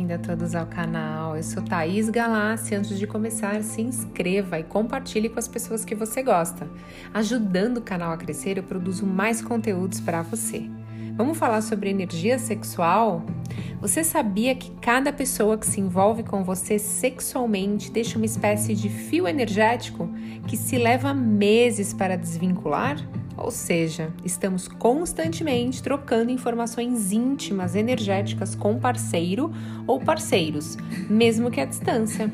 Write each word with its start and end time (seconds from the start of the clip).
bem-vindo 0.00 0.14
a 0.14 0.18
todos 0.18 0.54
ao 0.54 0.66
canal. 0.66 1.36
Eu 1.36 1.42
sou 1.42 1.62
Thaís 1.62 2.08
Galassi. 2.08 2.74
Antes 2.74 2.98
de 2.98 3.06
começar, 3.06 3.62
se 3.62 3.82
inscreva 3.82 4.58
e 4.58 4.64
compartilhe 4.64 5.28
com 5.28 5.38
as 5.38 5.46
pessoas 5.46 5.84
que 5.84 5.94
você 5.94 6.22
gosta. 6.22 6.66
Ajudando 7.12 7.78
o 7.78 7.82
canal 7.82 8.12
a 8.12 8.16
crescer, 8.16 8.56
eu 8.56 8.62
produzo 8.62 9.04
mais 9.04 9.42
conteúdos 9.42 10.00
para 10.00 10.22
você. 10.22 10.70
Vamos 11.16 11.36
falar 11.36 11.60
sobre 11.60 11.90
energia 11.90 12.38
sexual? 12.38 13.22
Você 13.82 14.02
sabia 14.02 14.54
que 14.54 14.70
cada 14.80 15.12
pessoa 15.12 15.58
que 15.58 15.66
se 15.66 15.80
envolve 15.80 16.22
com 16.22 16.42
você 16.42 16.78
sexualmente 16.78 17.90
deixa 17.90 18.16
uma 18.16 18.26
espécie 18.26 18.74
de 18.74 18.88
fio 18.88 19.28
energético 19.28 20.08
que 20.46 20.56
se 20.56 20.78
leva 20.78 21.12
meses 21.12 21.92
para 21.92 22.16
desvincular? 22.16 22.96
Ou 23.36 23.50
seja, 23.50 24.12
estamos 24.24 24.68
constantemente 24.68 25.82
trocando 25.82 26.30
informações 26.30 27.12
íntimas, 27.12 27.74
energéticas 27.74 28.54
com 28.54 28.78
parceiro 28.78 29.50
ou 29.86 30.00
parceiros, 30.00 30.76
mesmo 31.08 31.50
que 31.50 31.60
à 31.60 31.64
distância. 31.64 32.32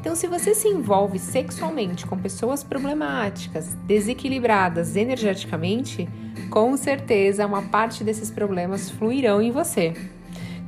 Então, 0.00 0.14
se 0.14 0.26
você 0.26 0.54
se 0.54 0.68
envolve 0.68 1.18
sexualmente 1.18 2.06
com 2.06 2.16
pessoas 2.16 2.64
problemáticas, 2.64 3.74
desequilibradas 3.86 4.96
energeticamente, 4.96 6.08
com 6.50 6.76
certeza 6.76 7.46
uma 7.46 7.62
parte 7.62 8.02
desses 8.02 8.30
problemas 8.30 8.90
fluirão 8.90 9.42
em 9.42 9.50
você. 9.50 9.94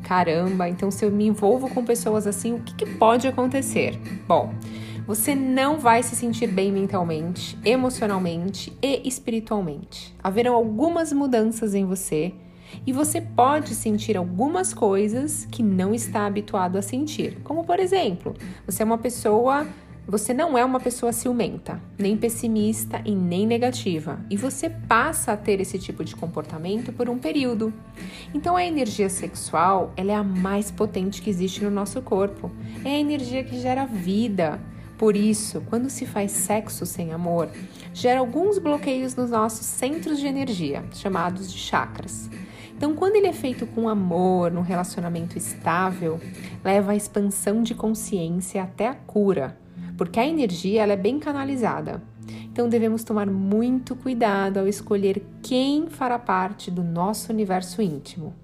Caramba, 0.02 0.69
então 0.69 0.91
se 0.91 1.05
eu 1.05 1.11
me 1.11 1.27
envolvo 1.27 1.71
com 1.71 1.85
pessoas 1.85 2.27
assim, 2.27 2.55
o 2.55 2.61
que, 2.61 2.75
que 2.75 2.87
pode 2.87 3.29
acontecer? 3.29 3.97
Bom, 4.27 4.52
você 5.11 5.35
não 5.35 5.77
vai 5.77 6.05
se 6.05 6.15
sentir 6.15 6.47
bem 6.47 6.71
mentalmente, 6.71 7.59
emocionalmente 7.65 8.73
e 8.81 9.09
espiritualmente. 9.09 10.15
Haverão 10.23 10.55
algumas 10.55 11.13
mudanças 11.13 11.75
em 11.75 11.85
você 11.85 12.33
e 12.87 12.93
você 12.93 13.21
pode 13.21 13.75
sentir 13.75 14.17
algumas 14.17 14.73
coisas 14.73 15.49
que 15.51 15.65
não 15.65 15.93
está 15.93 16.27
habituado 16.27 16.79
a 16.79 16.83
sentir. 16.83 17.41
Como 17.43 17.65
por 17.65 17.80
exemplo, 17.80 18.37
você 18.65 18.85
é 18.85 18.87
uma 18.87 18.99
pessoa 18.99 19.67
você 20.07 20.33
não 20.33 20.57
é 20.57 20.65
uma 20.65 20.79
pessoa 20.80 21.13
ciumenta, 21.13 21.80
nem 21.99 22.17
pessimista 22.17 23.02
e 23.05 23.15
nem 23.15 23.47
negativa, 23.47 24.19
e 24.29 24.37
você 24.37 24.69
passa 24.69 25.33
a 25.33 25.37
ter 25.37 25.61
esse 25.61 25.79
tipo 25.79 26.02
de 26.02 26.17
comportamento 26.17 26.93
por 26.93 27.09
um 27.09 27.19
período. 27.19 27.73
Então 28.35 28.57
a 28.57 28.65
energia 28.65 29.09
sexual, 29.09 29.93
ela 29.97 30.11
é 30.11 30.15
a 30.15 30.24
mais 30.24 30.71
potente 30.71 31.23
que 31.23 31.30
existe 31.30 31.63
no 31.63 31.71
nosso 31.71 32.01
corpo. 32.02 32.51
É 32.85 32.91
a 32.91 32.99
energia 32.99 33.45
que 33.45 33.61
gera 33.61 33.85
vida. 33.85 34.61
Por 35.01 35.16
isso, 35.16 35.62
quando 35.70 35.88
se 35.88 36.04
faz 36.04 36.30
sexo 36.30 36.84
sem 36.84 37.10
amor, 37.10 37.48
gera 37.95 38.20
alguns 38.20 38.59
bloqueios 38.59 39.16
nos 39.16 39.30
nossos 39.30 39.65
centros 39.65 40.18
de 40.18 40.26
energia, 40.26 40.84
chamados 40.93 41.51
de 41.51 41.56
chakras. 41.56 42.29
Então, 42.76 42.95
quando 42.95 43.16
ele 43.16 43.26
é 43.26 43.32
feito 43.32 43.66
com 43.66 43.88
amor, 43.88 44.52
num 44.52 44.60
relacionamento 44.60 45.38
estável, 45.38 46.21
leva 46.62 46.93
à 46.93 46.96
expansão 46.96 47.62
de 47.62 47.74
consciência 47.74 48.62
até 48.62 48.88
a 48.88 48.95
cura, 48.95 49.59
porque 49.96 50.21
a 50.21 50.26
energia 50.26 50.82
ela 50.82 50.93
é 50.93 50.98
bem 50.98 51.18
canalizada. 51.18 52.02
Então, 52.52 52.68
devemos 52.68 53.02
tomar 53.02 53.26
muito 53.26 53.96
cuidado 53.96 54.59
ao 54.59 54.68
escolher 54.68 55.24
quem 55.43 55.88
fará 55.88 56.18
parte 56.18 56.71
do 56.71 56.84
nosso 56.84 57.32
universo 57.32 57.80
íntimo. 57.80 58.34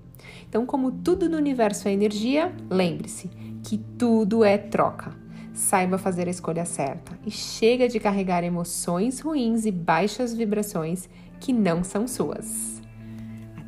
Então, 0.48 0.64
como 0.64 0.90
tudo 0.90 1.28
no 1.28 1.36
universo 1.36 1.86
é 1.86 1.92
energia, 1.92 2.50
lembre-se 2.70 3.28
que 3.62 3.77
tudo 3.77 4.42
é 4.42 4.56
troca. 4.56 5.25
Saiba 5.56 5.96
fazer 5.96 6.28
a 6.28 6.30
escolha 6.30 6.66
certa 6.66 7.18
e 7.24 7.30
chega 7.30 7.88
de 7.88 7.98
carregar 7.98 8.44
emoções 8.44 9.20
ruins 9.20 9.64
e 9.64 9.72
baixas 9.72 10.34
vibrações 10.34 11.08
que 11.40 11.50
não 11.50 11.82
são 11.82 12.06
suas. 12.06 12.82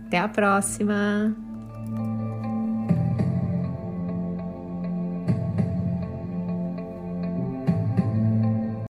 Até 0.07 0.19
a 0.19 0.29
próxima! 0.29 1.48